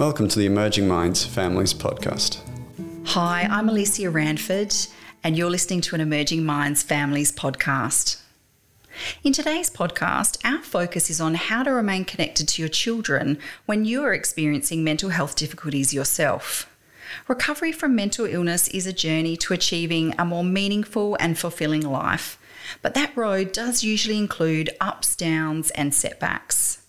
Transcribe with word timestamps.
Welcome 0.00 0.28
to 0.28 0.38
the 0.38 0.46
Emerging 0.46 0.88
Minds 0.88 1.26
Families 1.26 1.74
Podcast. 1.74 2.38
Hi, 3.08 3.42
I'm 3.42 3.68
Alicia 3.68 4.08
Ranford, 4.08 4.74
and 5.22 5.36
you're 5.36 5.50
listening 5.50 5.82
to 5.82 5.94
an 5.94 6.00
Emerging 6.00 6.42
Minds 6.42 6.82
Families 6.82 7.30
podcast. 7.30 8.18
In 9.22 9.34
today's 9.34 9.68
podcast, 9.68 10.38
our 10.42 10.62
focus 10.62 11.10
is 11.10 11.20
on 11.20 11.34
how 11.34 11.62
to 11.64 11.70
remain 11.70 12.06
connected 12.06 12.48
to 12.48 12.62
your 12.62 12.70
children 12.70 13.36
when 13.66 13.84
you 13.84 14.02
are 14.02 14.14
experiencing 14.14 14.82
mental 14.82 15.10
health 15.10 15.36
difficulties 15.36 15.92
yourself. 15.92 16.74
Recovery 17.28 17.70
from 17.70 17.94
mental 17.94 18.24
illness 18.24 18.68
is 18.68 18.86
a 18.86 18.94
journey 18.94 19.36
to 19.36 19.52
achieving 19.52 20.14
a 20.18 20.24
more 20.24 20.42
meaningful 20.42 21.18
and 21.20 21.38
fulfilling 21.38 21.82
life, 21.82 22.38
but 22.80 22.94
that 22.94 23.14
road 23.14 23.52
does 23.52 23.84
usually 23.84 24.16
include 24.16 24.70
ups, 24.80 25.14
downs, 25.14 25.70
and 25.72 25.92
setbacks. 25.92 26.79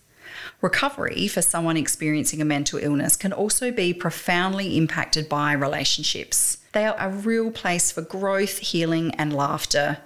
Recovery 0.62 1.26
for 1.26 1.42
someone 1.42 1.76
experiencing 1.76 2.40
a 2.40 2.44
mental 2.44 2.78
illness 2.78 3.16
can 3.16 3.32
also 3.32 3.72
be 3.72 3.92
profoundly 3.92 4.76
impacted 4.76 5.28
by 5.28 5.52
relationships. 5.52 6.58
They 6.70 6.86
are 6.86 6.94
a 7.00 7.10
real 7.10 7.50
place 7.50 7.90
for 7.90 8.02
growth, 8.02 8.58
healing, 8.58 9.12
and 9.16 9.34
laughter. 9.34 9.98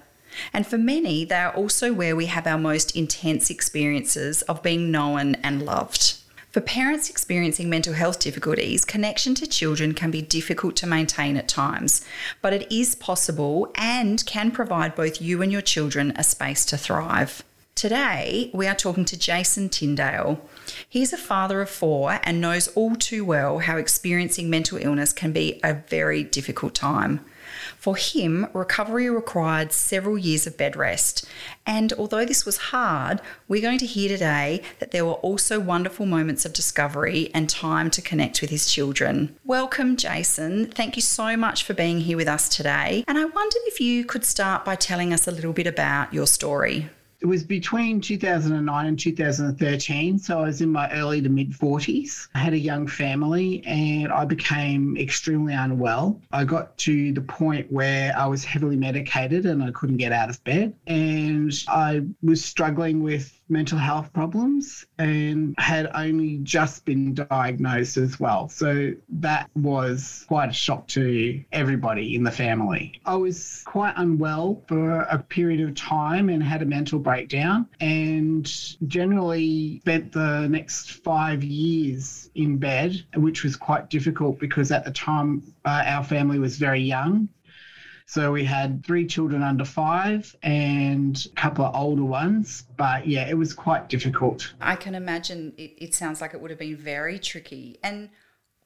And 0.55 0.67
for 0.67 0.79
many, 0.79 1.27
they 1.27 1.37
are 1.37 1.55
also 1.55 1.93
where 1.93 2.17
we 2.17 2.27
have 2.27 2.47
our 2.47 2.57
most 2.57 2.97
intense 2.97 3.51
experiences 3.51 4.41
of 4.43 4.63
being 4.63 4.91
known 4.91 5.35
and 5.37 5.63
loved. 5.63 6.15
For 6.53 6.63
parents 6.63 7.11
experiencing 7.11 7.69
mental 7.69 7.93
health 7.93 8.19
difficulties, 8.19 8.87
connection 8.87 9.35
to 9.35 9.47
children 9.47 9.93
can 9.93 10.11
be 10.11 10.23
difficult 10.23 10.75
to 10.77 10.87
maintain 10.87 11.37
at 11.37 11.49
times, 11.49 12.03
but 12.41 12.55
it 12.55 12.73
is 12.73 12.95
possible 12.95 13.71
and 13.75 14.25
can 14.25 14.51
provide 14.51 14.95
both 14.95 15.21
you 15.21 15.43
and 15.43 15.53
your 15.53 15.61
children 15.61 16.15
a 16.17 16.25
space 16.25 16.65
to 16.65 16.79
thrive. 16.79 17.43
Today, 17.77 18.51
we 18.55 18.67
are 18.69 18.75
talking 18.75 19.05
to 19.05 19.19
Jason 19.19 19.69
Tyndale. 19.69 20.41
He's 20.89 21.13
a 21.13 21.19
father 21.19 21.61
of 21.61 21.69
four 21.69 22.21
and 22.23 22.41
knows 22.41 22.69
all 22.69 22.97
too 22.97 23.23
well 23.23 23.59
how 23.59 23.77
experiencing 23.77 24.49
mental 24.49 24.79
illness 24.79 25.13
can 25.13 25.31
be 25.31 25.61
a 25.63 25.75
very 25.75 26.25
difficult 26.25 26.75
time. 26.75 27.21
For 27.77 27.95
him, 27.95 28.47
recovery 28.55 29.11
required 29.11 29.73
several 29.73 30.17
years 30.17 30.47
of 30.47 30.57
bed 30.57 30.75
rest. 30.75 31.27
And 31.67 31.93
although 31.93 32.25
this 32.25 32.47
was 32.47 32.57
hard, 32.57 33.21
we're 33.47 33.61
going 33.61 33.79
to 33.81 33.87
hear 33.87 34.09
today 34.09 34.63
that 34.79 34.93
there 34.93 35.05
were 35.05 35.13
also 35.13 35.61
wonderful 35.61 36.07
moments 36.07 36.47
of 36.47 36.55
discovery 36.55 37.31
and 37.35 37.47
time 37.47 37.91
to 37.91 38.01
connect 38.01 38.41
with 38.41 38.49
his 38.49 38.73
children. 38.73 39.37
Welcome, 39.45 39.99
Jason. 39.99 40.71
Thank 40.71 40.97
you 40.97 41.03
so 41.03 41.37
much 41.37 41.63
for 41.63 41.75
being 41.75 42.01
here 42.01 42.17
with 42.17 42.27
us 42.27 42.49
today. 42.49 43.05
And 43.07 43.19
I 43.19 43.27
wondered 43.27 43.63
if 43.67 43.83
you 43.83 44.07
could 44.07 44.25
start 44.25 44.65
by 44.65 44.77
telling 44.77 45.13
us 45.13 45.29
a 45.29 45.31
little 45.31 45.53
bit 45.53 45.67
about 45.67 46.15
your 46.15 46.27
story. 46.27 46.89
It 47.27 47.29
was 47.29 47.43
between 47.43 48.01
2009 48.01 48.87
and 48.87 48.97
2013. 48.97 50.17
So 50.17 50.39
I 50.39 50.43
was 50.43 50.61
in 50.61 50.71
my 50.71 50.89
early 50.93 51.21
to 51.21 51.29
mid 51.29 51.51
40s. 51.51 52.29
I 52.37 52.39
had 52.39 52.53
a 52.53 52.59
young 52.59 52.87
family 52.87 53.65
and 53.67 54.13
I 54.13 54.25
became 54.25 54.97
extremely 54.97 55.53
unwell. 55.53 56.21
I 56.31 56.45
got 56.45 56.79
to 56.79 57.13
the 57.13 57.21
point 57.21 57.73
where 57.73 58.17
I 58.17 58.27
was 58.27 58.45
heavily 58.45 58.77
medicated 58.77 59.45
and 59.45 59.61
I 59.61 59.73
couldn't 59.73 59.97
get 59.97 60.13
out 60.13 60.31
of 60.31 60.45
bed. 60.45 60.73
And 60.87 61.53
I 61.67 62.03
was 62.23 62.45
struggling 62.45 63.03
with 63.03 63.41
mental 63.49 63.79
health 63.79 64.13
problems 64.13 64.87
and 64.99 65.55
had 65.59 65.89
only 65.95 66.39
just 66.39 66.85
been 66.85 67.15
diagnosed 67.15 67.97
as 67.97 68.19
well. 68.19 68.49
So 68.49 68.93
that 69.09 69.51
was 69.55 70.25
quite 70.29 70.51
a 70.51 70.53
shock 70.53 70.89
to 70.89 71.45
everybody 71.53 72.15
in 72.15 72.25
the 72.25 72.31
family. 72.31 73.01
I 73.05 73.17
was 73.17 73.63
quite 73.65 73.95
unwell 73.97 74.63
for 74.69 75.01
a 75.03 75.19
period 75.19 75.61
of 75.69 75.75
time 75.75 76.29
and 76.29 76.43
had 76.43 76.63
a 76.63 76.67
mental 76.67 76.99
breakdown 76.99 77.69
and 77.81 78.47
generally 78.89 79.81
spent 79.81 80.13
the 80.13 80.49
next 80.49 81.05
five 81.05 81.45
years 81.45 82.31
in 82.35 82.59
bed, 82.59 83.05
which 83.15 83.45
was 83.45 83.57
quite 83.57 83.91
difficult 83.91 84.39
because 84.39 84.71
at 84.73 84.85
the 84.85 84.91
time 84.91 85.43
uh, 85.65 85.83
our 85.87 86.05
family 86.05 86.39
was 86.39 86.57
very 86.59 86.81
young 86.81 87.29
so 88.07 88.31
we 88.31 88.45
had 88.45 88.85
three 88.87 89.05
children 89.07 89.43
under 89.43 89.65
five 89.65 90.35
and 90.43 91.27
a 91.33 91.41
couple 91.41 91.65
of 91.65 91.75
older 91.75 92.05
ones. 92.05 92.65
But 92.77 93.07
yeah, 93.07 93.29
it 93.29 93.35
was 93.37 93.53
quite 93.53 93.89
difficult. 93.89 94.55
I 94.61 94.77
can 94.77 94.95
imagine 94.95 95.53
it, 95.59 95.75
it 95.77 95.95
sounds 95.95 96.21
like 96.21 96.33
it 96.33 96.41
would 96.41 96.51
have 96.51 96.59
been 96.59 96.77
very 96.77 97.19
tricky. 97.19 97.79
And 97.83 98.11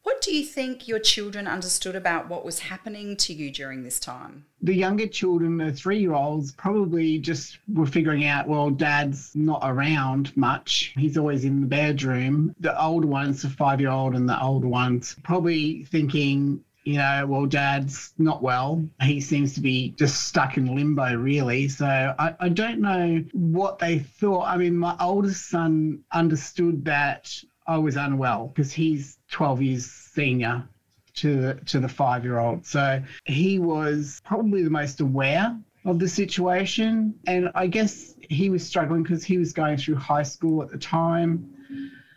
what 0.03 0.21
do 0.21 0.35
you 0.35 0.45
think 0.45 0.89
your 0.89 0.99
children 0.99 1.47
understood 1.47 1.97
about 1.97 2.29
what 2.29 2.45
was 2.45 2.59
happening 2.59 3.17
to 3.17 3.33
you 3.33 3.51
during 3.51 3.83
this 3.83 3.99
time? 3.99 4.45
The 4.61 4.75
younger 4.75 5.07
children, 5.07 5.57
the 5.57 5.73
three 5.73 6.01
year 6.01 6.13
olds, 6.13 6.53
probably 6.53 7.19
just 7.19 7.59
were 7.73 7.87
figuring 7.87 8.27
out, 8.27 8.47
well, 8.47 8.69
dad's 8.69 9.35
not 9.35 9.61
around 9.63 10.37
much. 10.37 10.93
He's 10.97 11.17
always 11.17 11.45
in 11.45 11.63
the 11.63 11.67
bedroom. 11.67 12.55
The 12.61 12.79
older 12.79 13.07
ones, 13.07 13.43
the 13.43 13.49
five 13.49 13.81
year 13.81 13.91
old 13.91 14.15
and 14.15 14.29
the 14.29 14.41
older 14.43 14.69
ones, 14.69 15.17
probably 15.23 15.85
thinking, 15.85 16.63
you 16.91 16.99
know, 16.99 17.25
well, 17.27 17.47
dad's 17.47 18.13
not 18.19 18.43
well. 18.43 18.85
He 19.01 19.21
seems 19.21 19.55
to 19.55 19.61
be 19.61 19.91
just 19.91 20.27
stuck 20.27 20.57
in 20.57 20.75
limbo, 20.75 21.15
really. 21.15 21.69
So 21.69 21.87
I, 21.87 22.35
I 22.41 22.49
don't 22.49 22.81
know 22.81 23.25
what 23.33 23.79
they 23.79 24.01
thought. 24.01 24.47
I 24.47 24.57
mean, 24.57 24.77
my 24.77 24.97
oldest 24.99 25.49
son 25.49 26.01
understood 26.11 26.85
that 26.87 27.33
I 27.67 27.79
was 27.79 27.97
unwell 27.97 28.49
because 28.49 28.73
he's 28.73 29.19
12 29.31 29.63
years 29.63 29.87
senior 29.87 30.69
to 31.15 31.55
to 31.55 31.79
the 31.79 31.89
five 31.89 32.25
year 32.25 32.39
old. 32.39 32.67
So 32.67 33.01
he 33.25 33.61
was 33.61 34.21
probably 34.25 34.65
the 34.65 34.71
most 34.71 35.01
aware 35.01 35.57
of 35.85 36.01
the 36.01 36.09
situation. 36.09 37.15
And 37.29 37.51
I 37.55 37.69
guess 37.69 38.15
he 38.29 38.51
was 38.51 38.67
struggling 38.67 39.05
because 39.05 39.23
he 39.23 39.39
was 39.39 39.53
going 39.53 39.77
through 39.77 39.97
high 39.97 40.25
school 40.25 40.63
at 40.63 40.71
the 40.71 40.79
time. 40.79 41.53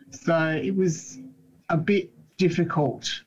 So 0.09 0.59
it 0.63 0.75
was 0.75 1.19
a 1.69 1.77
bit 1.77 2.11
difficult 2.37 3.21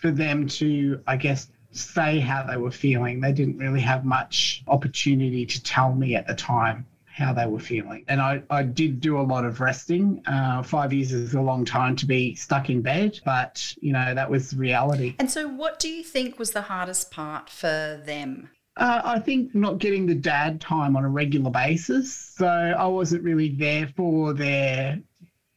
for 0.00 0.10
them 0.10 0.46
to, 0.48 1.00
I 1.06 1.16
guess, 1.16 1.48
say 1.72 2.18
how 2.18 2.44
they 2.44 2.56
were 2.56 2.70
feeling. 2.70 3.20
They 3.20 3.32
didn't 3.32 3.58
really 3.58 3.80
have 3.80 4.04
much 4.04 4.64
opportunity 4.66 5.46
to 5.46 5.62
tell 5.62 5.94
me 5.94 6.14
at 6.14 6.26
the 6.26 6.34
time 6.34 6.86
how 7.06 7.32
they 7.32 7.46
were 7.46 7.60
feeling. 7.60 8.04
And 8.08 8.20
I, 8.20 8.42
I 8.50 8.62
did 8.62 9.00
do 9.00 9.20
a 9.20 9.22
lot 9.22 9.44
of 9.44 9.60
resting. 9.60 10.22
Uh, 10.26 10.62
five 10.62 10.92
years 10.92 11.12
is 11.12 11.34
a 11.34 11.40
long 11.40 11.64
time 11.64 11.96
to 11.96 12.06
be 12.06 12.34
stuck 12.34 12.70
in 12.70 12.82
bed, 12.82 13.20
but, 13.24 13.74
you 13.80 13.92
know, 13.92 14.14
that 14.14 14.30
was 14.30 14.54
reality. 14.54 15.16
And 15.18 15.30
so, 15.30 15.46
what 15.46 15.78
do 15.78 15.88
you 15.88 16.02
think 16.02 16.38
was 16.38 16.52
the 16.52 16.62
hardest 16.62 17.10
part 17.10 17.50
for 17.50 18.00
them? 18.04 18.50
Uh, 18.76 19.02
I 19.04 19.18
think 19.18 19.54
not 19.54 19.78
getting 19.78 20.06
the 20.06 20.14
dad 20.14 20.60
time 20.60 20.96
on 20.96 21.04
a 21.04 21.08
regular 21.08 21.50
basis. 21.50 22.14
So 22.14 22.46
I 22.46 22.86
wasn't 22.86 23.24
really 23.24 23.50
there 23.50 23.88
for 23.96 24.32
their 24.32 25.00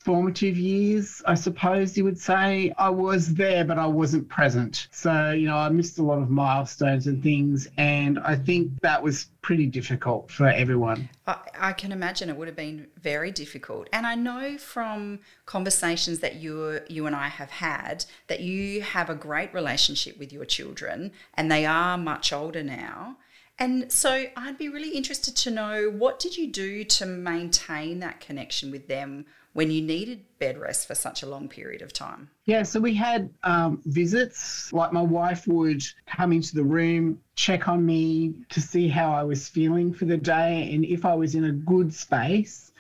formative 0.04 0.58
years, 0.58 1.22
I 1.26 1.36
suppose 1.36 1.98
you 1.98 2.04
would 2.04 2.20
say. 2.20 2.74
I 2.78 2.90
was 2.90 3.34
there, 3.34 3.64
but 3.64 3.80
I 3.80 3.86
wasn't 3.86 4.28
present. 4.28 4.88
So, 4.92 5.32
you 5.32 5.48
know, 5.48 5.56
I 5.56 5.70
missed 5.70 5.98
a 5.98 6.04
lot 6.04 6.20
of 6.20 6.30
milestones 6.30 7.08
and 7.08 7.24
things. 7.24 7.70
And 7.78 8.20
I 8.20 8.36
think 8.36 8.82
that 8.82 9.02
was 9.02 9.28
pretty 9.42 9.66
difficult 9.66 10.30
for 10.30 10.48
everyone. 10.48 11.10
I, 11.26 11.38
I 11.58 11.74
can 11.74 11.92
imagine 11.94 12.30
it 12.30 12.36
would 12.36 12.50
have 12.50 12.58
been 12.58 12.88
very 13.02 13.32
difficult. 13.32 13.88
And 13.94 14.06
I 14.06 14.16
know 14.16 14.58
from 14.58 15.20
conversations 15.46 16.20
that 16.20 16.36
you, 16.36 16.82
you 16.90 17.06
and 17.06 17.16
I 17.16 17.30
have 17.30 17.52
had 17.52 18.06
that 18.28 18.42
you 18.42 18.82
have 18.82 19.10
a 19.10 19.16
great 19.16 19.54
relationship 19.54 20.20
with 20.20 20.34
your 20.34 20.46
children 20.46 21.12
and 21.34 21.50
they 21.50 21.66
are 21.66 21.98
much 21.98 22.34
older 22.34 22.64
now. 22.64 23.18
And 23.60 23.92
so 23.92 24.26
I'd 24.36 24.58
be 24.58 24.68
really 24.68 24.98
interested 24.98 25.36
to 25.38 25.52
know 25.52 25.90
what 25.90 26.20
did 26.20 26.36
you 26.36 26.52
do 26.52 26.84
to 26.86 27.06
maintain 27.06 28.00
that 28.00 28.20
connection 28.20 28.72
with 28.72 28.88
them 28.88 29.26
when 29.54 29.70
you 29.70 29.82
needed 29.82 30.26
bed 30.40 30.58
rest 30.58 30.88
for 30.88 30.96
such 30.96 31.24
a 31.24 31.28
long 31.28 31.48
period 31.48 31.82
of 31.82 31.94
time? 31.94 32.30
Yeah, 32.46 32.64
so 32.64 32.80
we 32.80 32.94
had 32.96 33.30
um, 33.44 33.82
visits. 33.86 34.74
Like 34.74 34.92
my 34.92 35.02
wife 35.02 35.48
would 35.48 35.84
come 36.08 36.34
into 36.34 36.56
the 36.56 36.64
room, 36.64 37.20
check 37.36 37.68
on 37.68 37.86
me 37.86 38.34
to 38.50 38.62
see 38.62 38.88
how 38.88 39.12
I 39.12 39.24
was 39.24 39.48
feeling 39.48 39.94
for 39.94 40.06
the 40.06 40.18
day. 40.18 40.74
And 40.74 40.84
if 40.84 41.06
I 41.06 41.14
was 41.14 41.36
in 41.36 41.46
a 41.46 41.52
good 41.52 41.94
space, 41.94 42.72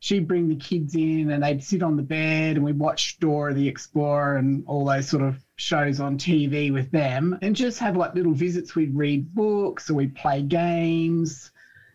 she'd 0.00 0.28
bring 0.28 0.48
the 0.48 0.56
kids 0.56 0.94
in 0.94 1.30
and 1.30 1.42
they'd 1.42 1.64
sit 1.64 1.82
on 1.82 1.96
the 1.96 2.02
bed 2.02 2.56
and 2.56 2.64
we'd 2.64 2.78
watch 2.78 3.18
Dora 3.18 3.54
the 3.54 3.66
Explorer 3.66 4.36
and 4.36 4.64
all 4.66 4.84
those 4.84 5.08
sort 5.08 5.22
of 5.22 5.42
shows 5.56 5.98
on 5.98 6.18
TV 6.18 6.72
with 6.72 6.90
them 6.90 7.38
and 7.42 7.56
just 7.56 7.78
have 7.80 7.96
like 7.96 8.14
little 8.14 8.34
visits. 8.34 8.74
We'd 8.74 8.94
read 8.94 9.34
books 9.34 9.90
or 9.90 9.94
we'd 9.94 10.14
play 10.14 10.42
games, 10.42 11.50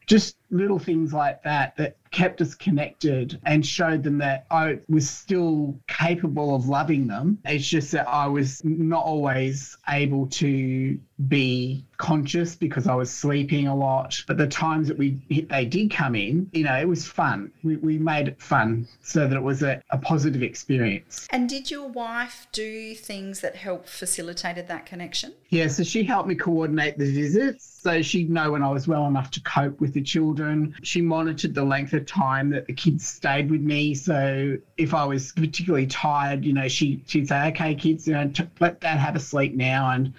just 0.06 0.36
little 0.50 0.80
things 0.80 1.14
like 1.14 1.44
that 1.44 1.78
that 1.78 1.98
kept 2.14 2.40
us 2.40 2.56
connected 2.56 3.40
and 3.46 3.66
showed 3.66 4.04
them 4.04 4.20
that 4.20 4.46
I 4.50 4.80
was 4.88 5.10
still 5.10 5.78
capable 5.88 6.56
of 6.56 6.70
loving 6.70 7.08
them. 7.08 7.40
It's 7.44 7.68
just 7.68 7.92
that 7.92 8.08
I 8.08 8.28
was 8.28 8.64
not 8.64 9.04
always 9.04 9.76
able 9.90 10.28
to 10.28 11.00
be 11.28 11.86
conscious 11.98 12.56
because 12.56 12.88
I 12.88 12.96
was 12.96 13.12
sleeping 13.12 13.68
a 13.68 13.76
lot. 13.76 14.24
But 14.28 14.38
the 14.38 14.48
times 14.48 14.88
that 14.88 14.98
we 14.98 15.46
they 15.50 15.66
did 15.66 15.92
come 15.92 16.16
in, 16.16 16.50
you 16.54 16.64
know, 16.64 16.78
it 16.78 16.88
was 16.88 17.06
fun. 17.06 17.52
We, 17.64 17.78
we 17.78 17.98
made 17.98 18.28
it 18.28 18.42
fun 18.42 18.88
so 19.02 19.28
that 19.28 19.36
it 19.36 19.44
was 19.44 19.64
a, 19.64 19.82
a 19.90 19.98
positive 19.98 20.44
experience. 20.44 21.28
And 21.32 21.50
did 21.50 21.72
your 21.72 21.88
wife 21.88 22.48
do 22.52 22.94
things 22.94 23.42
that 23.42 23.56
helped 23.56 23.90
facilitated 23.90 24.68
that 24.68 24.86
connection? 24.86 25.34
Yeah, 25.50 25.68
so 25.68 25.84
she 25.84 26.04
helped 26.04 26.28
me 26.28 26.36
coordinate 26.36 26.98
the 26.98 27.12
visits 27.12 27.74
so 27.84 28.02
she'd 28.02 28.30
know 28.30 28.52
when 28.52 28.64
I 28.64 28.70
was 28.70 28.88
well 28.88 29.06
enough 29.08 29.30
to 29.32 29.42
cope 29.42 29.82
with 29.82 29.94
the 29.94 30.02
children. 30.02 30.74
She 30.84 31.02
monitored 31.02 31.54
the 31.54 31.66
length 31.66 31.92
of 31.94 32.03
time 32.04 32.50
that 32.52 32.68
the 32.68 32.74
kids 32.74 33.06
stayed 33.08 33.50
with 33.50 33.62
me. 33.62 33.96
So 33.96 34.58
if 34.78 34.94
I 34.94 35.06
was 35.06 35.32
particularly 35.32 35.88
tired, 35.88 36.46
you 36.46 36.54
know, 36.54 36.68
she 36.68 37.04
she'd 37.08 37.28
say, 37.28 37.48
"Okay, 37.50 37.76
kids, 37.76 38.08
you 38.08 38.14
know, 38.14 38.28
t- 38.28 38.48
let 38.60 38.80
Dad 38.80 38.98
have 38.98 39.16
a 39.16 39.20
sleep 39.20 39.54
now, 39.56 39.90
and 39.92 40.14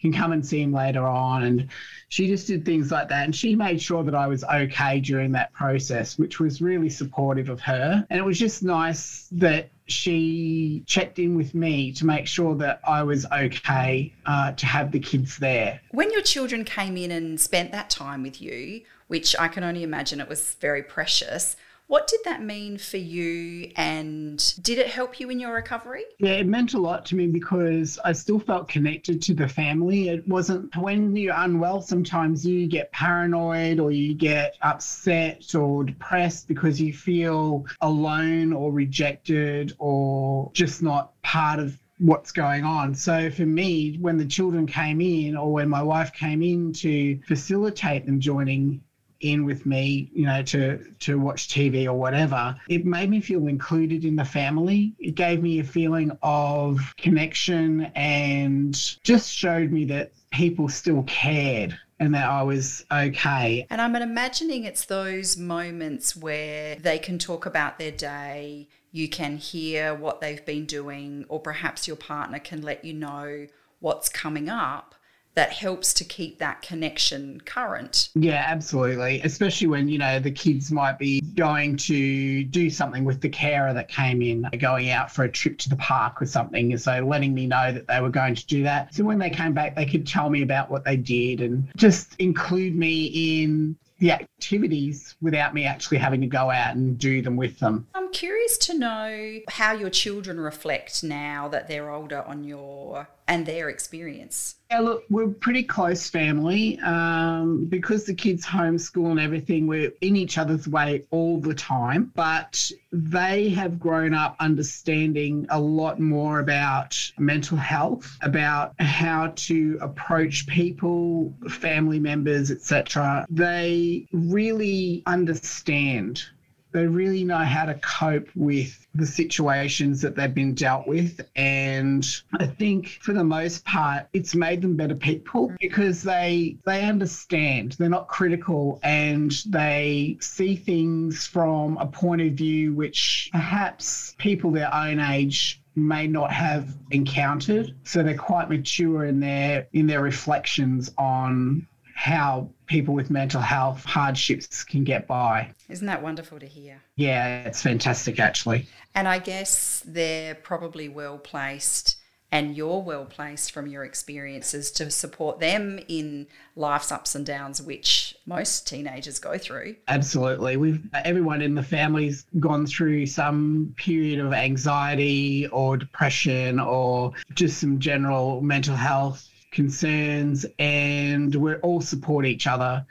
can 0.00 0.12
come 0.12 0.32
and 0.32 0.44
see 0.44 0.62
him 0.62 0.72
later 0.72 1.06
on." 1.06 1.42
And 1.42 1.68
she 2.08 2.26
just 2.26 2.46
did 2.46 2.64
things 2.64 2.90
like 2.90 3.08
that, 3.08 3.24
and 3.24 3.34
she 3.34 3.54
made 3.54 3.80
sure 3.80 4.02
that 4.04 4.14
I 4.14 4.26
was 4.26 4.44
okay 4.44 5.00
during 5.00 5.32
that 5.32 5.52
process, 5.52 6.18
which 6.18 6.40
was 6.40 6.60
really 6.60 6.90
supportive 6.90 7.48
of 7.48 7.60
her. 7.60 8.06
And 8.10 8.18
it 8.18 8.24
was 8.24 8.38
just 8.38 8.62
nice 8.62 9.28
that 9.32 9.70
she 9.86 10.84
checked 10.86 11.18
in 11.18 11.36
with 11.36 11.54
me 11.54 11.92
to 11.92 12.06
make 12.06 12.26
sure 12.26 12.54
that 12.56 12.80
I 12.86 13.02
was 13.02 13.26
okay 13.26 14.12
uh, 14.24 14.52
to 14.52 14.66
have 14.66 14.92
the 14.92 15.00
kids 15.00 15.36
there. 15.38 15.80
When 15.90 16.10
your 16.12 16.22
children 16.22 16.64
came 16.64 16.96
in 16.96 17.10
and 17.10 17.40
spent 17.40 17.72
that 17.72 17.90
time 17.90 18.22
with 18.22 18.40
you, 18.40 18.82
which 19.10 19.34
I 19.40 19.48
can 19.48 19.64
only 19.64 19.82
imagine 19.82 20.20
it 20.20 20.28
was 20.28 20.54
very 20.60 20.84
precious, 20.84 21.56
what 21.88 22.06
did 22.06 22.20
that 22.26 22.44
mean 22.44 22.78
for 22.78 22.98
you 22.98 23.72
and 23.74 24.54
did 24.62 24.78
it 24.78 24.86
help 24.86 25.18
you 25.18 25.28
in 25.30 25.40
your 25.40 25.52
recovery? 25.52 26.04
Yeah, 26.20 26.34
it 26.34 26.46
meant 26.46 26.74
a 26.74 26.78
lot 26.78 27.04
to 27.06 27.16
me 27.16 27.26
because 27.26 27.98
I 28.04 28.12
still 28.12 28.38
felt 28.38 28.68
connected 28.68 29.20
to 29.22 29.34
the 29.34 29.48
family. 29.48 30.10
It 30.10 30.28
wasn't 30.28 30.76
when 30.76 31.16
you're 31.16 31.34
unwell, 31.36 31.80
sometimes 31.80 32.46
you 32.46 32.68
get 32.68 32.92
paranoid 32.92 33.80
or 33.80 33.90
you 33.90 34.14
get 34.14 34.54
upset 34.62 35.56
or 35.56 35.82
depressed 35.82 36.46
because 36.46 36.80
you 36.80 36.92
feel 36.92 37.66
alone 37.80 38.52
or 38.52 38.70
rejected 38.70 39.74
or 39.80 40.52
just 40.54 40.84
not 40.84 41.20
part 41.22 41.58
of 41.58 41.76
what's 41.98 42.30
going 42.30 42.62
on. 42.62 42.94
So 42.94 43.28
for 43.28 43.44
me, 43.44 43.98
when 44.00 44.16
the 44.16 44.24
children 44.24 44.68
came 44.68 45.00
in 45.00 45.36
or 45.36 45.52
when 45.52 45.68
my 45.68 45.82
wife 45.82 46.12
came 46.12 46.44
in 46.44 46.72
to 46.74 47.18
facilitate 47.26 48.06
them 48.06 48.20
joining 48.20 48.80
in 49.20 49.44
with 49.44 49.66
me, 49.66 50.10
you 50.12 50.26
know, 50.26 50.42
to 50.42 50.78
to 51.00 51.18
watch 51.18 51.48
TV 51.48 51.86
or 51.86 51.94
whatever, 51.94 52.56
it 52.68 52.84
made 52.84 53.10
me 53.10 53.20
feel 53.20 53.46
included 53.46 54.04
in 54.04 54.16
the 54.16 54.24
family. 54.24 54.94
It 54.98 55.14
gave 55.14 55.42
me 55.42 55.60
a 55.60 55.64
feeling 55.64 56.16
of 56.22 56.94
connection 56.96 57.90
and 57.94 58.74
just 59.02 59.32
showed 59.32 59.70
me 59.70 59.84
that 59.86 60.12
people 60.30 60.68
still 60.68 61.02
cared 61.04 61.78
and 61.98 62.14
that 62.14 62.28
I 62.28 62.42
was 62.42 62.84
okay. 62.90 63.66
And 63.68 63.80
I'm 63.80 63.94
imagining 63.94 64.64
it's 64.64 64.86
those 64.86 65.36
moments 65.36 66.16
where 66.16 66.76
they 66.76 66.98
can 66.98 67.18
talk 67.18 67.44
about 67.44 67.78
their 67.78 67.90
day, 67.90 68.68
you 68.90 69.08
can 69.08 69.36
hear 69.36 69.94
what 69.94 70.20
they've 70.20 70.44
been 70.44 70.64
doing, 70.64 71.26
or 71.28 71.40
perhaps 71.40 71.86
your 71.86 71.98
partner 71.98 72.38
can 72.38 72.62
let 72.62 72.84
you 72.84 72.94
know 72.94 73.46
what's 73.80 74.08
coming 74.08 74.48
up 74.48 74.94
that 75.34 75.52
helps 75.52 75.94
to 75.94 76.04
keep 76.04 76.38
that 76.38 76.60
connection 76.62 77.40
current. 77.42 78.08
Yeah, 78.14 78.44
absolutely. 78.46 79.20
Especially 79.22 79.68
when, 79.68 79.88
you 79.88 79.98
know, 79.98 80.18
the 80.18 80.30
kids 80.30 80.72
might 80.72 80.98
be 80.98 81.20
going 81.20 81.76
to 81.78 82.44
do 82.44 82.68
something 82.68 83.04
with 83.04 83.20
the 83.20 83.28
carer 83.28 83.72
that 83.72 83.88
came 83.88 84.22
in, 84.22 84.48
going 84.58 84.90
out 84.90 85.10
for 85.10 85.24
a 85.24 85.30
trip 85.30 85.58
to 85.58 85.68
the 85.68 85.76
park 85.76 86.20
or 86.20 86.26
something. 86.26 86.76
So 86.78 86.98
letting 87.00 87.32
me 87.32 87.46
know 87.46 87.72
that 87.72 87.86
they 87.86 88.00
were 88.00 88.10
going 88.10 88.34
to 88.34 88.46
do 88.46 88.62
that. 88.64 88.94
So 88.94 89.04
when 89.04 89.18
they 89.18 89.30
came 89.30 89.52
back, 89.52 89.76
they 89.76 89.86
could 89.86 90.06
tell 90.06 90.30
me 90.30 90.42
about 90.42 90.70
what 90.70 90.84
they 90.84 90.96
did 90.96 91.40
and 91.40 91.68
just 91.76 92.16
include 92.18 92.74
me 92.74 93.42
in 93.42 93.76
the 93.98 94.12
activities 94.12 95.14
without 95.20 95.52
me 95.52 95.66
actually 95.66 95.98
having 95.98 96.22
to 96.22 96.26
go 96.26 96.50
out 96.50 96.74
and 96.74 96.98
do 96.98 97.20
them 97.20 97.36
with 97.36 97.58
them. 97.58 97.86
I'm 97.94 98.10
curious 98.12 98.56
to 98.58 98.78
know 98.78 99.40
how 99.48 99.72
your 99.72 99.90
children 99.90 100.40
reflect 100.40 101.04
now 101.04 101.48
that 101.48 101.68
they're 101.68 101.90
older 101.90 102.22
on 102.22 102.42
your 102.42 103.08
and 103.30 103.46
their 103.46 103.68
experience. 103.68 104.56
Yeah, 104.72 104.80
look, 104.80 105.04
we're 105.08 105.28
pretty 105.28 105.62
close 105.62 106.10
family. 106.10 106.80
Um, 106.80 107.66
because 107.66 108.04
the 108.04 108.14
kids 108.14 108.44
homeschool 108.44 109.12
and 109.12 109.20
everything, 109.20 109.68
we're 109.68 109.92
in 110.00 110.16
each 110.16 110.36
other's 110.36 110.66
way 110.66 111.04
all 111.12 111.40
the 111.40 111.54
time. 111.54 112.10
But 112.16 112.70
they 112.90 113.48
have 113.50 113.78
grown 113.78 114.14
up 114.14 114.34
understanding 114.40 115.46
a 115.48 115.60
lot 115.60 116.00
more 116.00 116.40
about 116.40 116.98
mental 117.18 117.56
health, 117.56 118.18
about 118.20 118.74
how 118.80 119.32
to 119.36 119.78
approach 119.80 120.48
people, 120.48 121.32
family 121.48 122.00
members, 122.00 122.50
etc. 122.50 123.26
They 123.30 124.08
really 124.12 125.04
understand 125.06 126.24
they 126.72 126.86
really 126.86 127.24
know 127.24 127.38
how 127.38 127.64
to 127.64 127.74
cope 127.74 128.28
with 128.34 128.86
the 128.94 129.06
situations 129.06 130.00
that 130.02 130.16
they've 130.16 130.34
been 130.34 130.54
dealt 130.54 130.86
with. 130.86 131.20
And 131.36 132.06
I 132.38 132.46
think 132.46 132.98
for 133.00 133.12
the 133.12 133.24
most 133.24 133.64
part, 133.64 134.06
it's 134.12 134.34
made 134.34 134.62
them 134.62 134.76
better 134.76 134.94
people 134.94 135.52
because 135.60 136.02
they 136.02 136.56
they 136.64 136.84
understand. 136.84 137.72
They're 137.72 137.88
not 137.88 138.08
critical 138.08 138.80
and 138.82 139.32
they 139.46 140.16
see 140.20 140.56
things 140.56 141.26
from 141.26 141.76
a 141.78 141.86
point 141.86 142.22
of 142.22 142.32
view 142.32 142.74
which 142.74 143.28
perhaps 143.32 144.14
people 144.18 144.50
their 144.50 144.72
own 144.74 144.98
age 145.00 145.62
may 145.76 146.06
not 146.06 146.32
have 146.32 146.76
encountered 146.90 147.74
so 147.84 148.02
they're 148.02 148.16
quite 148.16 148.50
mature 148.50 149.04
in 149.04 149.20
their 149.20 149.68
in 149.72 149.86
their 149.86 150.02
reflections 150.02 150.90
on 150.98 151.66
how 151.94 152.50
people 152.70 152.94
with 152.94 153.10
mental 153.10 153.40
health 153.40 153.84
hardships 153.84 154.62
can 154.64 154.84
get 154.84 155.06
by. 155.06 155.52
Isn't 155.68 155.88
that 155.88 156.02
wonderful 156.02 156.38
to 156.38 156.46
hear? 156.46 156.80
Yeah, 156.96 157.42
it's 157.42 157.60
fantastic 157.60 158.18
actually. 158.20 158.68
And 158.94 159.06
I 159.06 159.18
guess 159.18 159.82
they're 159.84 160.36
probably 160.36 160.88
well 160.88 161.18
placed 161.18 161.96
and 162.32 162.56
you're 162.56 162.80
well 162.80 163.06
placed 163.06 163.50
from 163.50 163.66
your 163.66 163.84
experiences 163.84 164.70
to 164.70 164.88
support 164.88 165.40
them 165.40 165.80
in 165.88 166.28
life's 166.54 166.92
ups 166.92 167.16
and 167.16 167.26
downs 167.26 167.60
which 167.60 168.14
most 168.24 168.68
teenagers 168.68 169.18
go 169.18 169.36
through 169.36 169.74
absolutely 169.88 170.56
we've 170.56 170.80
everyone 171.04 171.42
in 171.42 171.56
the 171.56 171.62
family's 171.62 172.26
gone 172.38 172.66
through 172.66 173.04
some 173.04 173.74
period 173.76 174.20
of 174.20 174.32
anxiety 174.32 175.48
or 175.48 175.76
depression 175.76 176.60
or 176.60 177.12
just 177.34 177.58
some 177.58 177.80
general 177.80 178.40
mental 178.40 178.76
health 178.76 179.29
concerns, 179.50 180.46
and 180.58 181.34
we 181.34 181.54
all 181.56 181.80
support 181.80 182.26
each 182.26 182.46
other. 182.46 182.84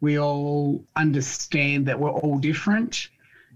We 0.00 0.18
all 0.18 0.84
understand 0.94 1.86
that 1.86 1.98
we're 1.98 2.10
all 2.10 2.38
different, 2.38 3.08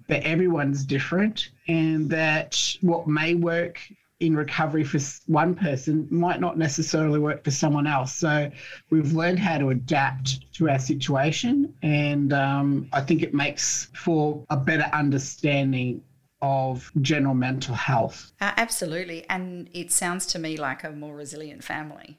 that 0.09 0.23
everyone's 0.25 0.85
different, 0.85 1.51
and 1.69 2.09
that 2.11 2.77
what 2.81 3.07
may 3.07 3.35
work 3.35 3.79
in 4.21 4.37
recovery 4.37 4.85
for 4.85 4.99
one 5.27 5.55
person 5.55 6.07
might 6.11 6.41
not 6.41 6.59
necessarily 6.59 7.19
work 7.19 7.43
for 7.43 7.51
someone 7.51 7.87
else. 7.87 8.13
So 8.13 8.51
we've 8.91 9.13
learned 9.13 9.39
how 9.39 9.57
to 9.59 9.71
adapt 9.71 10.53
to 10.55 10.69
our 10.69 10.79
situation, 10.79 11.75
and 11.83 12.33
um, 12.33 12.89
I 12.93 13.01
think 13.01 13.23
it 13.23 13.33
makes 13.33 13.89
for 13.95 14.45
a 14.51 14.57
better 14.57 14.91
understanding 14.93 16.03
of 16.43 16.91
general 17.03 17.35
mental 17.35 17.75
health. 17.75 18.33
Uh, 18.41 18.53
absolutely. 18.57 19.27
And 19.29 19.69
it 19.73 19.93
sounds 19.93 20.27
to 20.27 20.39
me 20.39 20.57
like 20.57 20.85
a 20.85 20.91
more 20.91 21.15
resilient 21.15 21.63
family. 21.63 22.19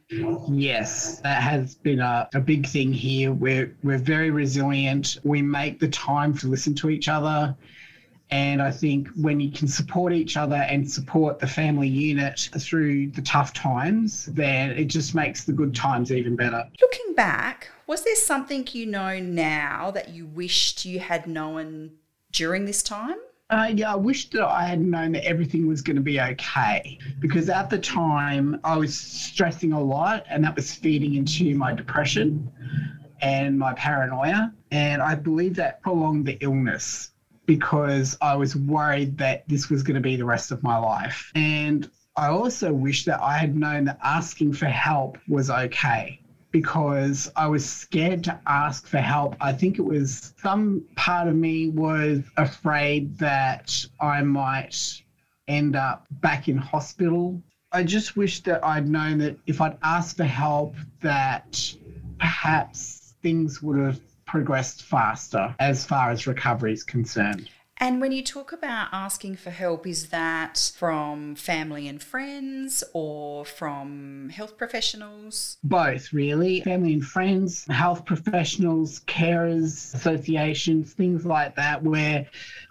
Yes, 0.50 1.20
that 1.22 1.42
has 1.42 1.76
been 1.76 2.00
a, 2.00 2.30
a 2.34 2.40
big 2.40 2.68
thing 2.68 2.94
here. 2.94 3.32
We're, 3.32 3.76
we're 3.84 3.98
very 3.98 4.30
resilient. 4.30 5.18
We 5.24 5.42
make 5.42 5.80
the 5.80 5.88
time 5.88 6.38
to 6.38 6.48
listen 6.48 6.76
to 6.76 6.90
each 6.90 7.08
other. 7.08 7.56
And 8.30 8.62
I 8.62 8.72
think 8.72 9.10
when 9.18 9.42
you 9.42 9.52
can 9.52 9.68
support 9.68 10.14
each 10.14 10.38
other 10.38 10.56
and 10.56 10.90
support 10.90 11.40
the 11.40 11.48
family 11.48 11.90
unit 11.90 12.50
through 12.60 13.08
the 13.08 13.22
tough 13.22 13.54
times, 13.54 14.28
then 14.28 14.72
it 14.72 14.86
just 14.86 15.14
makes 15.14 15.44
the 15.44 15.52
good 15.52 15.76
times 15.76 16.14
even 16.14 16.38
better. 16.38 16.64
Looking 16.80 17.14
back, 17.14 17.70
was 17.88 18.06
there 18.06 18.16
something 18.16 18.66
you 18.72 18.86
know 18.86 19.20
now 19.20 19.92
that 19.92 20.10
you 20.10 20.26
wished 20.26 20.86
you 20.86 21.00
had 21.00 21.28
known 21.28 21.92
during 22.32 22.64
this 22.64 22.82
time? 22.82 23.18
Uh, 23.52 23.70
yeah, 23.76 23.92
I 23.92 23.98
wish 23.98 24.30
that 24.30 24.48
I 24.48 24.64
had 24.64 24.80
known 24.80 25.12
that 25.12 25.26
everything 25.26 25.68
was 25.68 25.82
going 25.82 25.98
to 25.98 26.02
be 26.02 26.22
okay 26.22 26.98
because 27.20 27.50
at 27.50 27.70
the 27.70 27.78
time 27.78 28.58
I 28.64 28.78
was 28.78 28.98
stressing 28.98 29.74
a 29.74 29.82
lot 29.82 30.24
and 30.30 30.42
that 30.46 30.56
was 30.56 30.74
feeding 30.74 31.16
into 31.16 31.54
my 31.56 31.74
depression 31.74 32.50
and 33.22 33.60
my 33.60 33.74
paranoia. 33.74 34.54
And 34.72 35.02
I 35.02 35.16
believe 35.16 35.56
that 35.56 35.82
prolonged 35.82 36.28
the 36.28 36.38
illness 36.40 37.12
because 37.46 38.18
I 38.22 38.38
was 38.38 38.56
worried 38.56 39.18
that 39.18 39.44
this 39.50 39.70
was 39.70 39.84
going 39.84 39.96
to 39.96 40.02
be 40.02 40.16
the 40.16 40.24
rest 40.24 40.52
of 40.52 40.64
my 40.64 40.78
life. 40.78 41.30
And 41.36 41.92
I 42.16 42.30
also 42.30 42.72
wish 42.72 43.04
that 43.04 43.22
I 43.22 43.38
had 43.38 43.58
known 43.58 43.84
that 43.86 44.00
asking 44.02 44.54
for 44.54 44.68
help 44.68 45.18
was 45.28 45.50
okay 45.50 46.21
because 46.52 47.32
I 47.36 47.48
was 47.48 47.68
scared 47.68 48.24
to 48.26 48.40
ask 48.46 48.86
for 48.86 49.00
help. 49.00 49.36
I 49.40 49.54
think 49.54 49.80
it 49.80 49.84
was 49.84 50.34
some 50.42 50.86
part 50.96 51.28
of 51.28 51.36
me 51.36 51.70
was 51.70 52.22
afraid 52.38 53.18
that 53.20 53.86
I 54.00 54.22
might 54.22 55.02
end 55.48 55.76
up 55.76 56.06
back 56.12 56.48
in 56.48 56.58
hospital. 56.58 57.42
I 57.72 57.84
just 57.84 58.18
wish 58.18 58.42
that 58.42 58.64
I'd 58.66 58.88
known 58.88 59.20
that 59.20 59.38
if 59.48 59.62
I'd 59.62 59.78
asked 59.82 60.18
for 60.18 60.26
help, 60.26 60.76
that 61.02 61.74
perhaps 62.20 63.16
things 63.22 63.62
would 63.62 63.78
have 63.80 64.00
progressed 64.26 64.84
faster 64.84 65.56
as 65.60 65.86
far 65.86 66.12
as 66.12 66.28
recovery 66.28 66.74
is 66.74 66.84
concerned. 66.84 67.50
And 67.82 68.00
when 68.00 68.12
you 68.12 68.22
talk 68.22 68.52
about 68.52 68.90
asking 68.92 69.38
for 69.38 69.50
help, 69.50 69.88
is 69.88 70.10
that 70.10 70.72
from 70.78 71.34
family 71.34 71.88
and 71.88 72.02
friends 72.02 72.84
or 72.94 73.44
from 73.44 74.30
health 74.30 74.56
professionals? 74.56 75.58
Both, 75.64 76.14
really. 76.14 76.62
Family 76.62 76.94
and 76.94 77.04
friends, 77.04 77.66
health 77.72 78.06
professionals, 78.06 79.00
carers, 79.08 79.96
associations, 79.96 80.94
things 80.94 81.26
like 81.26 81.56
that, 81.56 81.82
where 81.82 82.28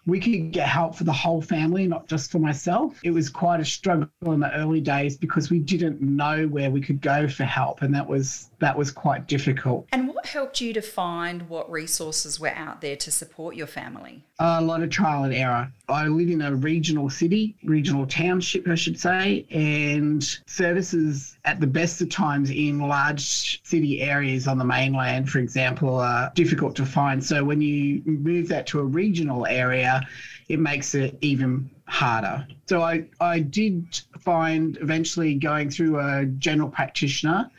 we 0.07 0.21
could 0.21 0.52
get 0.52 0.69
help 0.69 0.95
for 0.95 1.04
the 1.04 1.12
whole 1.12 1.42
family, 1.42 1.87
not 1.87 2.07
just 2.07 2.30
for 2.30 2.38
myself. 2.38 2.99
It 3.02 3.11
was 3.11 3.28
quite 3.28 3.61
a 3.61 3.64
struggle 3.64 4.09
in 4.26 4.40
the 4.40 4.52
early 4.54 4.80
days 4.80 5.16
because 5.16 5.50
we 5.50 5.59
didn't 5.59 6.00
know 6.00 6.47
where 6.47 6.71
we 6.71 6.80
could 6.80 7.00
go 7.00 7.28
for 7.28 7.45
help, 7.45 7.83
and 7.83 7.95
that 7.95 8.07
was 8.07 8.50
that 8.61 8.76
was 8.76 8.90
quite 8.90 9.26
difficult. 9.26 9.87
And 9.92 10.09
what 10.09 10.26
helped 10.26 10.61
you 10.61 10.73
to 10.75 10.83
find 10.83 11.49
what 11.49 11.71
resources 11.71 12.38
were 12.38 12.50
out 12.54 12.80
there 12.80 12.97
to 12.97 13.11
support 13.11 13.57
your 13.57 13.66
family? 13.66 14.25
A 14.38 14.61
lot 14.61 14.83
of 14.83 14.90
trial 14.90 15.25
and 15.25 15.35
error. 15.35 15.71
I 15.88 16.07
live 16.07 16.30
in 16.30 16.42
a 16.42 16.54
regional 16.54 17.11
city, 17.11 17.57
regional 17.64 18.07
township, 18.07 18.69
I 18.69 18.75
should 18.75 18.99
say, 18.99 19.47
and 19.50 20.23
services 20.47 21.37
at 21.45 21.61
the 21.61 21.66
best 21.66 22.00
of 22.00 22.11
times 22.11 22.50
in 22.50 22.78
large 22.78 23.62
city 23.64 24.00
areas 24.00 24.47
on 24.47 24.59
the 24.59 24.64
mainland, 24.64 25.28
for 25.28 25.38
example, 25.38 25.97
are 25.97 26.30
difficult 26.35 26.76
to 26.76 26.87
find. 26.87 27.25
So 27.25 27.45
when 27.45 27.61
you 27.61 28.02
move 28.04 28.49
that 28.49 28.66
to 28.69 28.80
a 28.80 28.85
regional 28.85 29.47
area, 29.47 30.00
it 30.49 30.59
makes 30.59 30.95
it 30.95 31.16
even 31.21 31.71
harder. 31.87 32.47
So 32.66 32.83
I, 32.83 33.07
I 33.21 33.40
did 33.40 34.00
find 34.21 34.76
eventually 34.80 35.35
going 35.35 35.71
through 35.71 35.99
a 35.99 36.26
general 36.26 36.69
practitioner 36.69 37.50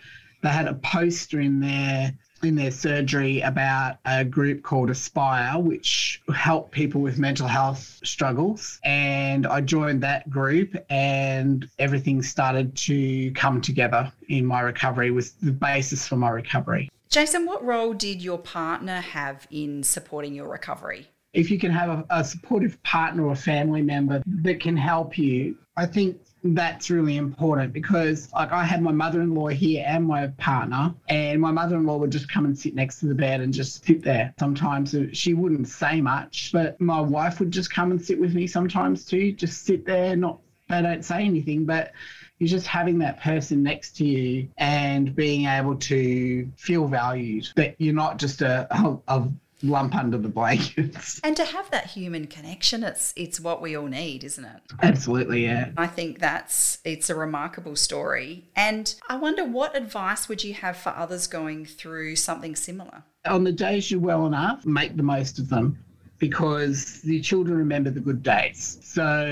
they 0.42 0.50
had 0.50 0.68
a 0.68 0.74
poster 0.74 1.40
in 1.40 1.60
their 1.60 2.14
in 2.44 2.56
their 2.56 2.72
surgery 2.72 3.40
about 3.42 3.98
a 4.06 4.26
group 4.26 4.64
called 4.64 4.90
Aspire, 4.90 5.60
which 5.60 6.24
helped 6.34 6.72
people 6.72 7.00
with 7.00 7.20
mental 7.20 7.48
health 7.48 8.00
struggles. 8.04 8.80
And 8.84 9.46
I 9.46 9.62
joined 9.62 10.02
that 10.02 10.28
group, 10.28 10.76
and 10.90 11.70
everything 11.78 12.24
started 12.24 12.76
to 12.78 13.32
come 13.34 13.62
together 13.62 14.12
in 14.28 14.44
my 14.48 14.62
recovery, 14.62 15.12
was 15.12 15.34
the 15.34 15.52
basis 15.52 16.08
for 16.08 16.16
my 16.16 16.30
recovery. 16.30 16.90
Jason, 17.12 17.46
what 17.46 17.64
role 17.64 17.94
did 17.94 18.24
your 18.24 18.40
partner 18.40 19.02
have 19.02 19.46
in 19.52 19.84
supporting 19.84 20.34
your 20.34 20.48
recovery? 20.48 21.10
If 21.34 21.50
you 21.50 21.58
can 21.58 21.72
have 21.72 21.90
a, 21.90 22.06
a 22.10 22.24
supportive 22.24 22.82
partner 22.84 23.26
or 23.26 23.36
family 23.36 23.82
member 23.82 24.22
that 24.26 24.60
can 24.60 24.76
help 24.76 25.18
you, 25.18 25.58
I 25.78 25.86
think 25.86 26.20
that's 26.44 26.90
really 26.90 27.18
important 27.18 27.72
because 27.72 28.32
like 28.34 28.52
I 28.52 28.64
had 28.64 28.82
my 28.82 28.92
mother-in-law 28.92 29.50
here 29.50 29.84
and 29.88 30.06
my 30.06 30.28
partner 30.28 30.94
and 31.08 31.40
my 31.40 31.52
mother-in-law 31.52 31.98
would 31.98 32.12
just 32.12 32.30
come 32.30 32.46
and 32.46 32.58
sit 32.58 32.74
next 32.74 33.00
to 33.00 33.06
the 33.06 33.16
bed 33.16 33.42
and 33.42 33.54
just 33.54 33.86
sit 33.86 34.04
there 34.04 34.34
sometimes. 34.40 34.96
She 35.14 35.34
wouldn't 35.34 35.68
say 35.68 36.02
much 36.02 36.52
but 36.52 36.82
my 36.82 37.00
wife 37.00 37.40
would 37.40 37.52
just 37.52 37.72
come 37.72 37.92
and 37.92 38.02
sit 38.02 38.20
with 38.20 38.34
me 38.34 38.48
sometimes 38.48 39.06
too 39.06 39.32
just 39.32 39.66
sit 39.66 39.86
there 39.86 40.16
not 40.16 40.40
they 40.70 40.82
don't 40.82 41.06
say 41.06 41.24
anything 41.24 41.66
but 41.66 41.92
you're 42.40 42.48
just 42.48 42.66
having 42.66 42.98
that 43.00 43.20
person 43.22 43.62
next 43.62 43.96
to 43.98 44.06
you 44.06 44.48
and 44.58 45.16
being 45.16 45.46
able 45.46 45.76
to 45.76 46.50
feel 46.56 46.88
valued 46.88 47.48
that 47.56 47.76
you're 47.78 47.94
not 47.94 48.18
just 48.18 48.42
a, 48.42 48.68
a, 48.72 48.98
a 49.08 49.30
lump 49.63 49.96
under 49.96 50.18
the 50.18 50.30
blankets. 50.30 51.20
And 51.32 51.36
to 51.38 51.46
have 51.46 51.70
that 51.72 51.88
human 51.88 52.27
connection, 52.27 52.84
it's 52.84 53.13
it's 53.15 53.39
what 53.39 53.62
we 53.62 53.75
all 53.75 53.86
need, 53.88 54.24
isn't 54.24 54.44
it? 54.44 54.62
Absolutely, 54.82 55.44
yeah. 55.46 55.70
I 55.77 55.88
think 55.88 56.20
that's 56.20 56.80
it's 56.84 57.10
a 57.10 57.15
remarkable 57.15 57.75
story. 57.75 58.50
And 58.56 58.94
I 59.10 59.18
wonder 59.18 59.46
what 59.46 59.75
advice 59.75 60.27
would 60.27 60.44
you 60.44 60.53
have 60.56 60.77
for 60.77 60.89
others 60.89 61.27
going 61.27 61.65
through 61.65 62.15
something 62.15 62.56
similar? 62.56 63.03
On 63.25 63.44
the 63.44 63.51
days 63.51 63.91
you're 63.91 64.00
well 64.00 64.25
enough, 64.25 64.65
make 64.65 64.98
the 64.98 65.03
most 65.03 65.38
of 65.38 65.50
them 65.50 65.77
because 66.22 67.01
the 67.01 67.20
children 67.20 67.58
remember 67.58 67.90
the 67.90 68.00
good 68.00 68.22
days. 68.22 68.78
So, 68.84 69.25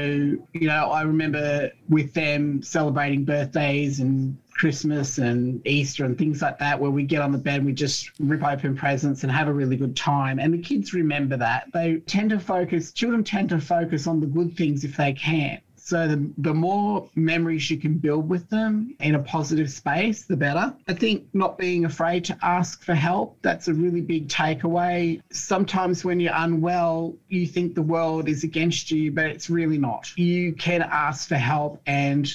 you 0.53 0.67
know, 0.67 0.89
I 0.89 1.03
remember 1.03 1.71
with 1.87 2.15
them 2.15 2.63
celebrating 2.63 3.23
birthdays 3.23 3.99
and 3.99 4.35
Christmas 4.53 5.19
and 5.19 5.65
Easter 5.67 6.03
and 6.03 6.17
things 6.17 6.41
like 6.41 6.57
that, 6.57 6.79
where 6.79 6.89
we 6.89 7.03
get 7.03 7.21
on 7.21 7.31
the 7.31 7.37
bed, 7.37 7.63
we 7.63 7.73
just 7.73 8.09
rip 8.19 8.43
open 8.43 8.75
presents 8.75 9.21
and 9.21 9.31
have 9.31 9.47
a 9.47 9.53
really 9.53 9.77
good 9.77 9.95
time. 9.95 10.39
And 10.39 10.51
the 10.51 10.57
kids 10.57 10.91
remember 10.91 11.37
that. 11.37 11.69
They 11.73 11.97
tend 12.07 12.31
to 12.31 12.39
focus, 12.39 12.91
children 12.91 13.23
tend 13.23 13.49
to 13.49 13.61
focus 13.61 14.07
on 14.07 14.19
the 14.19 14.25
good 14.25 14.57
things 14.57 14.83
if 14.83 14.97
they 14.97 15.13
can. 15.13 15.61
So 15.89 16.07
the, 16.07 16.29
the 16.37 16.53
more 16.53 17.09
memories 17.15 17.71
you 17.71 17.77
can 17.77 17.95
build 17.95 18.29
with 18.29 18.47
them 18.51 18.95
in 18.99 19.15
a 19.15 19.19
positive 19.19 19.71
space, 19.71 20.25
the 20.25 20.37
better. 20.37 20.71
I 20.87 20.93
think 20.93 21.25
not 21.33 21.57
being 21.57 21.85
afraid 21.85 22.25
to 22.25 22.37
ask 22.43 22.83
for 22.83 22.93
help, 22.93 23.39
that's 23.41 23.67
a 23.69 23.73
really 23.73 24.01
big 24.01 24.27
takeaway. 24.27 25.19
Sometimes 25.31 26.05
when 26.05 26.19
you're 26.19 26.35
unwell, 26.35 27.15
you 27.27 27.47
think 27.47 27.73
the 27.73 27.81
world 27.81 28.29
is 28.29 28.43
against 28.43 28.91
you, 28.91 29.11
but 29.11 29.25
it's 29.25 29.49
really 29.49 29.79
not. 29.79 30.15
You 30.15 30.53
can 30.53 30.83
ask 30.83 31.27
for 31.27 31.37
help 31.37 31.81
and 31.87 32.31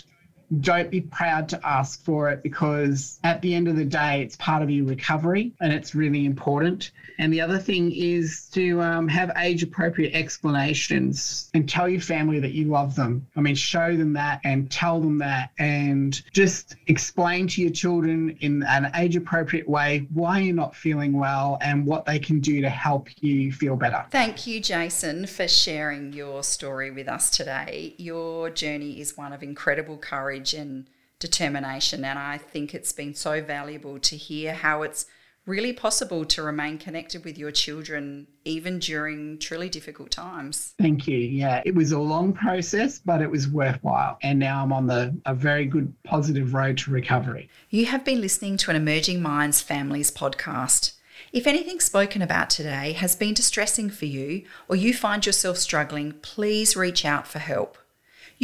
don't 0.60 0.90
be 0.90 1.00
proud 1.00 1.48
to 1.50 1.60
ask 1.66 2.02
for 2.04 2.30
it 2.30 2.42
because 2.42 3.18
at 3.24 3.40
the 3.42 3.54
end 3.54 3.68
of 3.68 3.76
the 3.76 3.84
day, 3.84 4.22
it's 4.22 4.36
part 4.36 4.62
of 4.62 4.70
your 4.70 4.86
recovery 4.86 5.52
and 5.60 5.72
it's 5.72 5.94
really 5.94 6.24
important. 6.24 6.90
And 7.18 7.32
the 7.32 7.40
other 7.40 7.58
thing 7.58 7.92
is 7.92 8.48
to 8.52 8.80
um, 8.80 9.08
have 9.08 9.30
age 9.36 9.62
appropriate 9.62 10.14
explanations 10.14 11.50
and 11.54 11.68
tell 11.68 11.88
your 11.88 12.00
family 12.00 12.40
that 12.40 12.52
you 12.52 12.66
love 12.66 12.94
them. 12.96 13.26
I 13.36 13.40
mean, 13.40 13.54
show 13.54 13.96
them 13.96 14.12
that 14.14 14.40
and 14.44 14.70
tell 14.70 15.00
them 15.00 15.18
that 15.18 15.50
and 15.58 16.20
just 16.32 16.76
explain 16.86 17.46
to 17.48 17.62
your 17.62 17.70
children 17.70 18.36
in 18.40 18.62
an 18.64 18.90
age 18.94 19.16
appropriate 19.16 19.68
way 19.68 20.06
why 20.12 20.40
you're 20.40 20.54
not 20.54 20.74
feeling 20.74 21.12
well 21.12 21.58
and 21.60 21.86
what 21.86 22.04
they 22.04 22.18
can 22.18 22.40
do 22.40 22.60
to 22.60 22.68
help 22.68 23.08
you 23.20 23.52
feel 23.52 23.76
better. 23.76 24.04
Thank 24.10 24.46
you, 24.46 24.60
Jason, 24.60 25.26
for 25.26 25.46
sharing 25.46 26.12
your 26.12 26.42
story 26.42 26.90
with 26.90 27.08
us 27.08 27.30
today. 27.30 27.94
Your 27.96 28.50
journey 28.50 29.00
is 29.00 29.16
one 29.16 29.32
of 29.32 29.42
incredible 29.42 29.98
courage 29.98 30.43
courage 30.44 30.54
and 30.54 30.88
determination. 31.18 32.04
And 32.04 32.18
I 32.18 32.38
think 32.38 32.74
it's 32.74 32.92
been 32.92 33.14
so 33.14 33.42
valuable 33.42 33.98
to 34.00 34.16
hear 34.16 34.54
how 34.54 34.82
it's 34.82 35.06
really 35.46 35.74
possible 35.74 36.24
to 36.24 36.42
remain 36.42 36.78
connected 36.78 37.22
with 37.22 37.36
your 37.36 37.50
children 37.50 38.26
even 38.46 38.78
during 38.78 39.38
truly 39.38 39.68
difficult 39.68 40.10
times. 40.10 40.74
Thank 40.78 41.06
you. 41.06 41.18
Yeah, 41.18 41.62
it 41.66 41.74
was 41.74 41.92
a 41.92 41.98
long 41.98 42.32
process, 42.32 42.98
but 42.98 43.20
it 43.20 43.30
was 43.30 43.46
worthwhile. 43.46 44.18
And 44.22 44.38
now 44.38 44.62
I'm 44.62 44.72
on 44.72 44.86
the 44.86 45.14
a 45.26 45.34
very 45.34 45.66
good 45.66 45.92
positive 46.02 46.54
road 46.54 46.78
to 46.78 46.90
recovery. 46.90 47.50
You 47.68 47.86
have 47.86 48.04
been 48.04 48.22
listening 48.22 48.56
to 48.58 48.70
an 48.70 48.76
Emerging 48.76 49.20
Minds 49.20 49.60
Families 49.60 50.10
podcast. 50.10 50.92
If 51.30 51.46
anything 51.46 51.80
spoken 51.80 52.22
about 52.22 52.48
today 52.48 52.92
has 52.92 53.14
been 53.14 53.34
distressing 53.34 53.90
for 53.90 54.06
you 54.06 54.44
or 54.68 54.76
you 54.76 54.94
find 54.94 55.26
yourself 55.26 55.58
struggling, 55.58 56.12
please 56.22 56.74
reach 56.74 57.04
out 57.04 57.26
for 57.26 57.38
help 57.38 57.76